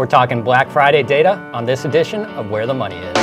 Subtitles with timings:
[0.00, 3.14] We're talking Black Friday data on this edition of Where the Money Is.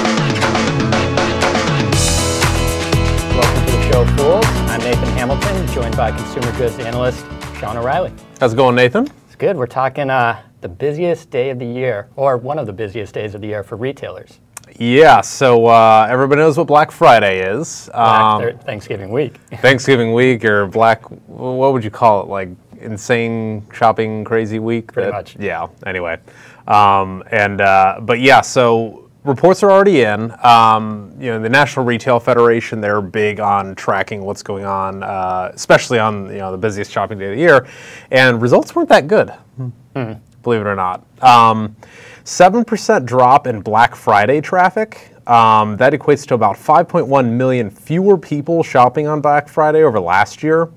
[3.33, 4.45] Welcome to the show, Fools.
[4.45, 7.25] I'm Nathan Hamilton, joined by consumer goods analyst
[7.59, 8.13] Sean O'Reilly.
[8.39, 9.07] How's it going, Nathan?
[9.25, 9.57] It's good.
[9.57, 13.33] We're talking uh, the busiest day of the year, or one of the busiest days
[13.33, 14.39] of the year for retailers.
[14.77, 17.89] Yeah, so uh, everybody knows what Black Friday is.
[17.91, 19.37] Black um, Thanksgiving week.
[19.61, 22.27] Thanksgiving week, or Black, what would you call it?
[22.27, 22.49] Like
[22.87, 24.91] insane shopping crazy week?
[24.91, 25.35] Pretty that, much.
[25.37, 26.17] Yeah, anyway.
[26.67, 30.33] Um, and, uh, but yeah, so reports are already in.
[30.43, 35.51] Um, you know, the National Retail Federation, they're big on tracking what's going on, uh,
[35.53, 37.67] especially on, you know, the busiest shopping day of the year.
[38.11, 39.33] And results weren't that good,
[39.95, 40.19] mm.
[40.43, 41.05] believe it or not.
[41.21, 41.75] Um,
[42.23, 45.13] 7% drop in Black Friday traffic.
[45.27, 50.41] Um, that equates to about 5.1 million fewer people shopping on Black Friday over last
[50.41, 50.69] year.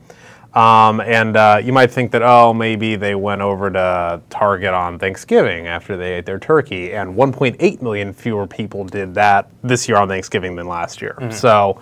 [0.54, 4.98] Um, and uh, you might think that, oh, maybe they went over to Target on
[4.98, 9.98] Thanksgiving after they ate their turkey, and 1.8 million fewer people did that this year
[9.98, 11.16] on Thanksgiving than last year.
[11.20, 11.32] Mm-hmm.
[11.32, 11.80] So,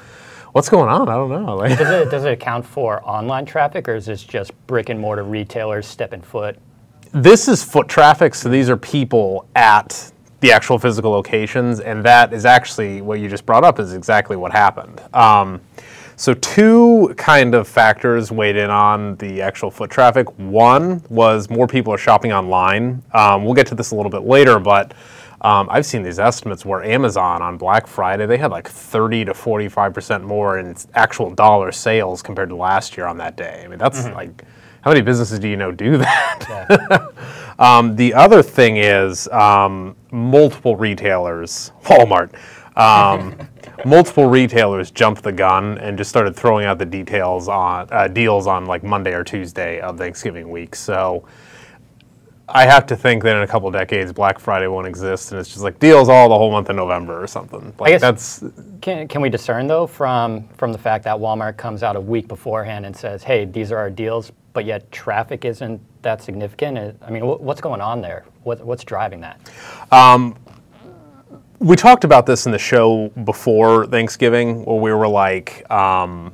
[0.52, 1.08] what's going on?
[1.08, 1.66] I don't know.
[1.66, 5.24] does, it, does it account for online traffic, or is this just brick and mortar
[5.24, 6.58] retailers stepping foot
[7.12, 12.32] this is foot traffic, so these are people at the actual physical locations, and that
[12.32, 15.02] is actually what you just brought up is exactly what happened.
[15.14, 15.60] Um,
[16.18, 20.28] so two kind of factors weighed in on the actual foot traffic.
[20.36, 23.04] One was more people are shopping online.
[23.14, 24.94] Um, we'll get to this a little bit later, but
[25.42, 29.34] um, I've seen these estimates where Amazon on Black Friday they had like 30 to
[29.34, 33.62] 45 percent more in actual dollar sales compared to last year on that day.
[33.64, 34.14] I mean that's mm-hmm.
[34.14, 34.44] like
[34.80, 36.46] how many businesses do you know do that?
[36.48, 37.06] Yeah.
[37.60, 42.34] um, the other thing is um, multiple retailers, Walmart,
[42.78, 43.36] um,
[43.84, 48.46] multiple retailers jumped the gun and just started throwing out the details on uh, deals
[48.46, 50.74] on like Monday or Tuesday of Thanksgiving week.
[50.74, 51.26] So
[52.48, 55.50] I have to think that in a couple decades, Black Friday won't exist, and it's
[55.50, 57.74] just like deals all the whole month of November or something.
[57.78, 58.44] Like I guess that's.
[58.80, 62.26] Can, can we discern though from from the fact that Walmart comes out a week
[62.26, 66.96] beforehand and says, "Hey, these are our deals," but yet traffic isn't that significant?
[67.02, 68.24] I mean, what's going on there?
[68.44, 69.40] What, what's driving that?
[69.92, 70.36] Um,
[71.58, 76.32] we talked about this in the show before Thanksgiving, where we were like, um,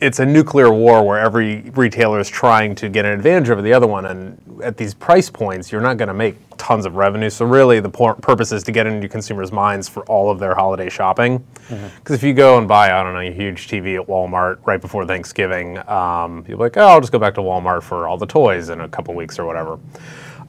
[0.00, 3.72] it's a nuclear war where every retailer is trying to get an advantage over the
[3.72, 7.28] other one, and at these price points, you're not going to make tons of revenue.
[7.30, 10.88] So really, the purpose is to get into consumers' minds for all of their holiday
[10.88, 11.44] shopping.
[11.54, 12.14] Because mm-hmm.
[12.14, 15.04] if you go and buy, I don't know, a huge TV at Walmart right before
[15.04, 18.68] Thanksgiving, um, you're like, oh, I'll just go back to Walmart for all the toys
[18.68, 19.78] in a couple weeks or whatever.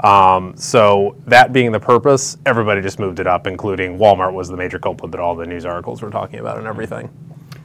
[0.01, 4.57] Um, so that being the purpose, everybody just moved it up, including Walmart was the
[4.57, 7.09] major culprit that all the news articles were talking about and everything.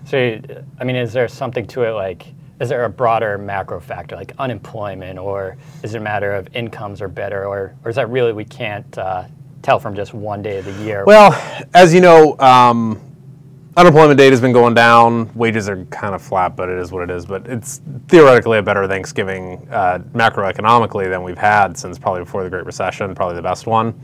[0.04, 0.40] So,
[0.80, 2.26] I mean, is there something to it like,
[2.60, 7.00] is there a broader macro factor like unemployment, or is it a matter of incomes
[7.00, 9.24] are better, or, or is that really we can't uh,
[9.62, 11.04] tell from just one day of the year?
[11.04, 11.32] Well,
[11.72, 13.00] as you know, um,
[13.76, 15.30] unemployment data has been going down.
[15.34, 17.26] Wages are kind of flat, but it is what it is.
[17.26, 22.50] But it's theoretically a better Thanksgiving uh, macroeconomically than we've had since probably before the
[22.50, 23.98] Great Recession, probably the best one.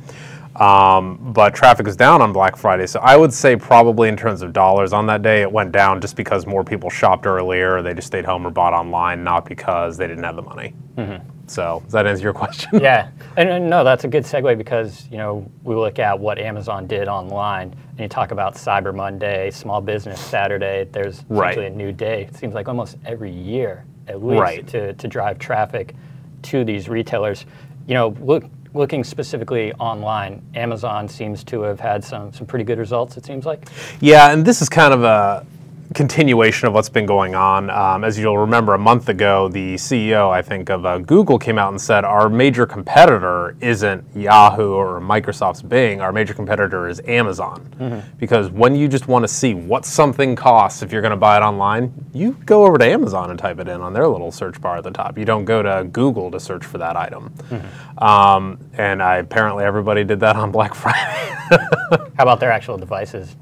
[0.57, 2.87] Um, but traffic was down on Black Friday.
[2.87, 6.01] So I would say probably in terms of dollars on that day, it went down
[6.01, 9.45] just because more people shopped earlier, or they just stayed home or bought online, not
[9.45, 10.75] because they didn't have the money.
[10.97, 11.27] Mm-hmm.
[11.47, 12.81] So does that answer your question?
[12.81, 16.39] yeah, and, and, no, that's a good segue because you know we look at what
[16.39, 20.89] Amazon did online, and you talk about Cyber Monday, Small Business Saturday.
[20.91, 21.59] There's right.
[21.59, 22.23] a new day.
[22.23, 24.67] It seems like almost every year, at least, right.
[24.69, 25.95] to to drive traffic
[26.43, 27.47] to these retailers.
[27.87, 28.45] You know, look
[28.75, 33.17] looking specifically online, Amazon seems to have had some some pretty good results.
[33.17, 33.69] It seems like.
[34.01, 35.47] Yeah, and this is kind of a
[35.95, 37.69] continuation of what's been going on.
[37.69, 41.59] Um, as you'll remember, a month ago, the CEO, I think, of uh, Google came
[41.59, 46.01] out and said our major competitor isn't Yahoo or Microsoft's Bing.
[46.01, 47.69] Our major competitor is Amazon.
[47.79, 48.17] Mm-hmm.
[48.19, 51.37] Because when you just want to see what something costs if you're going to buy
[51.37, 54.61] it online, you go over to Amazon and type it in on their little search
[54.61, 55.19] bar at the top.
[55.19, 57.31] You don't go to Google to search for that item.
[57.49, 58.05] Mm-hmm.
[58.05, 61.37] Um, and I, apparently, everybody did that on Black Friday.
[61.51, 63.35] How about their actual devices?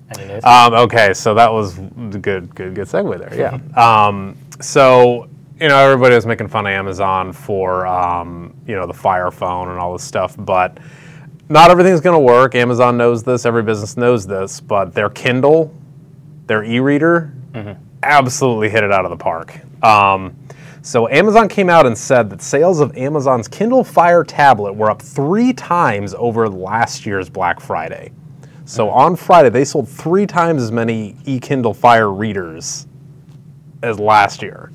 [0.44, 1.78] Um, okay, so that was
[2.20, 3.34] good good, good, good segue there.
[3.34, 4.06] Yeah.
[4.06, 5.28] Um, so
[5.60, 9.68] you know, everybody was making fun of Amazon for um, you know the Fire Phone
[9.68, 10.78] and all this stuff, but
[11.48, 12.54] not everything's going to work.
[12.54, 13.44] Amazon knows this.
[13.44, 14.60] Every business knows this.
[14.60, 15.74] But their Kindle,
[16.46, 17.82] their e-reader, mm-hmm.
[18.02, 19.58] absolutely hit it out of the park.
[19.82, 20.36] Um,
[20.82, 25.02] so Amazon came out and said that sales of Amazon's Kindle Fire tablet were up
[25.02, 28.12] three times over last year's Black Friday.
[28.68, 32.86] So on Friday, they sold three times as many e-Kindle Fire readers
[33.82, 34.70] as last year.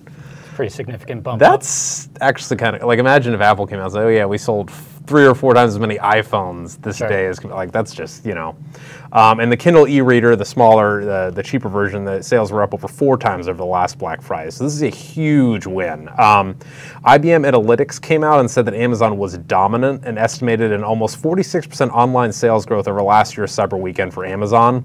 [0.55, 1.39] Pretty significant bump.
[1.39, 2.17] That's up.
[2.21, 4.71] actually kind of like imagine if Apple came out and said, "Oh yeah, we sold
[5.13, 7.07] three or four times as many iPhones this sure.
[7.07, 8.57] day as like that's just you know.
[9.11, 12.73] Um, and the Kindle e-reader, the smaller, the, the cheaper version, the sales were up
[12.73, 14.49] over four times over the last Black Friday.
[14.49, 16.09] So this is a huge win.
[16.17, 16.55] Um,
[17.05, 21.91] IBM Analytics came out and said that Amazon was dominant and estimated an almost 46%
[21.91, 24.83] online sales growth over last year's Cyber Weekend for Amazon.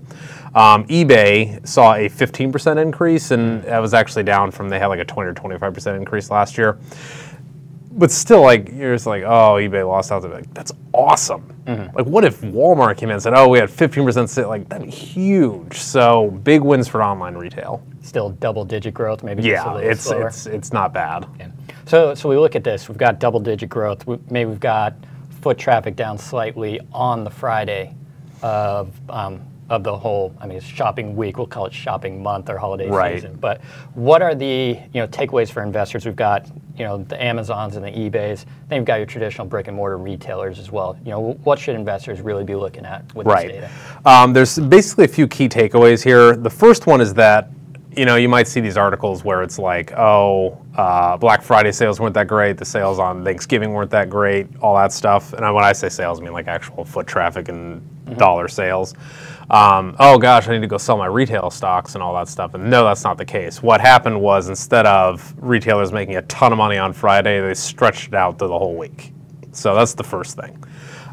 [0.55, 5.01] Um, eBay saw a 15% increase, and that was actually down from they had like
[5.01, 6.79] a 20 or 25% increase last year
[7.99, 10.23] but still, like you're just like, oh, eBay lost out.
[10.23, 11.43] Like that's awesome.
[11.67, 11.97] Mm-hmm.
[11.97, 14.49] Like, what if Walmart came in and said, oh, we had 15% sale?
[14.49, 15.79] Like that'd be huge.
[15.79, 17.83] So big wins for online retail.
[18.03, 19.43] Still double-digit growth, maybe.
[19.43, 20.29] Yeah, it's slower.
[20.29, 21.27] it's it's not bad.
[21.39, 21.51] Yeah.
[21.87, 22.89] So so we look at this.
[22.89, 24.07] We've got double-digit growth.
[24.07, 24.95] We, maybe we've got
[25.43, 27.95] foot traffic down slightly on the Friday
[28.43, 31.37] of um, of the whole, I mean, it's shopping week.
[31.37, 33.17] We'll call it shopping month or holiday right.
[33.17, 33.37] season.
[33.37, 33.61] But
[33.95, 36.07] what are the you know takeaways for investors?
[36.07, 38.47] We've got you know the Amazons and the eBays.
[38.69, 40.99] Then you've got your traditional brick and mortar retailers as well.
[41.05, 43.49] You know, what should investors really be looking at with right.
[43.49, 43.71] this data?
[44.07, 46.35] Um, there's basically a few key takeaways here.
[46.35, 47.51] The first one is that
[47.97, 51.99] you know, you might see these articles where it's like, oh, uh, Black Friday sales
[51.99, 55.33] weren't that great, the sales on Thanksgiving weren't that great, all that stuff.
[55.33, 58.15] And when I say sales, I mean like actual foot traffic and mm-hmm.
[58.15, 58.95] dollar sales
[59.51, 62.55] um, oh gosh, I need to go sell my retail stocks and all that stuff.
[62.55, 63.63] And no, that's not the case.
[63.63, 68.09] What happened was instead of retailers making a ton of money on Friday, they stretched
[68.09, 69.13] it out to the whole week.
[69.53, 70.63] So that's the first thing.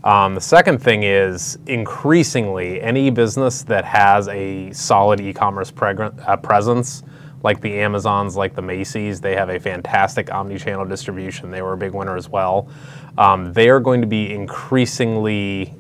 [0.03, 7.03] Um, the second thing is increasingly any business that has a solid e-commerce uh, presence,
[7.41, 11.49] like the Amazons, like the Macy's, they have a fantastic omni-channel distribution.
[11.49, 12.69] They were a big winner as well.
[13.17, 15.73] Um, they are going to be increasingly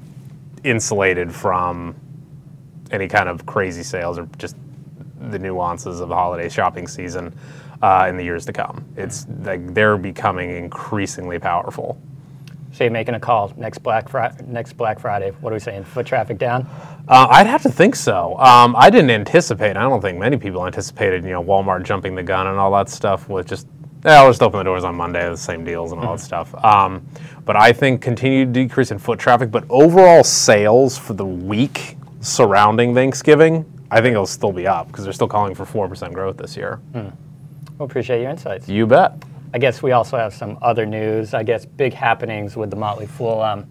[0.63, 1.95] insulated from
[2.95, 4.55] any kind of crazy sales or just
[5.29, 7.33] the nuances of the holiday shopping season
[7.81, 8.83] uh, in the years to come.
[8.95, 12.01] It's like they're becoming increasingly powerful.
[12.71, 14.43] So you're making a call next Black Friday.
[14.47, 15.85] Next Black Friday, what are we saying?
[15.85, 16.67] Foot traffic down?
[17.07, 18.37] Uh, I'd have to think so.
[18.37, 19.77] Um, I didn't anticipate.
[19.77, 21.23] I don't think many people anticipated.
[21.23, 23.67] You know, Walmart jumping the gun and all that stuff with just.
[24.03, 26.17] Yeah, I'll just open the doors on Monday, the same deals and all mm-hmm.
[26.17, 26.63] that stuff.
[26.63, 27.07] Um,
[27.45, 32.95] but I think continued decrease in foot traffic, but overall sales for the week surrounding
[32.95, 36.57] Thanksgiving, I think it'll still be up because they're still calling for 4% growth this
[36.57, 36.77] year.
[36.91, 37.09] Hmm.
[37.77, 38.67] Well, appreciate your insights.
[38.67, 39.23] You bet.
[39.53, 41.33] I guess we also have some other news.
[41.33, 43.41] I guess big happenings with the Motley Fool.
[43.41, 43.69] Um,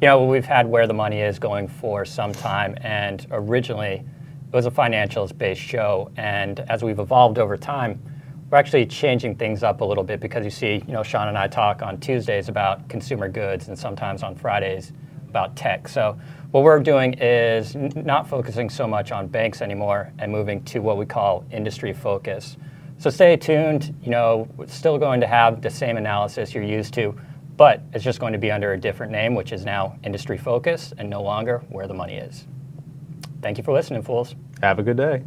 [0.00, 4.52] you know, we've had where the money is going for some time, and originally it
[4.52, 6.10] was a financials based show.
[6.16, 8.00] And as we've evolved over time,
[8.50, 11.36] we're actually changing things up a little bit because you see, you know, Sean and
[11.36, 14.92] I talk on Tuesdays about consumer goods and sometimes on Fridays
[15.28, 15.88] about tech.
[15.88, 16.18] So
[16.50, 20.96] what we're doing is not focusing so much on banks anymore and moving to what
[20.96, 22.56] we call industry focus.
[22.98, 23.94] So stay tuned.
[24.02, 27.18] You know, we're still going to have the same analysis you're used to,
[27.56, 30.94] but it's just going to be under a different name, which is now industry focus
[30.96, 32.46] and no longer where the money is.
[33.42, 34.34] Thank you for listening, fools.
[34.62, 35.22] Have a good day.